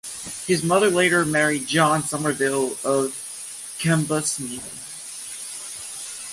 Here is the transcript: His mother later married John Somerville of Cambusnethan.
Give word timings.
His 0.47 0.63
mother 0.63 0.89
later 0.89 1.25
married 1.25 1.67
John 1.67 2.01
Somerville 2.01 2.71
of 2.83 3.13
Cambusnethan. 3.79 4.63